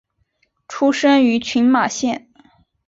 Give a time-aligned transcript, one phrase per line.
[0.67, 2.31] 出身于群马县。